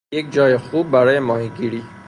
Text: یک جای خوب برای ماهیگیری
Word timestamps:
یک 0.11 0.31
جای 0.31 0.57
خوب 0.57 0.91
برای 0.91 1.19
ماهیگیری 1.19 1.83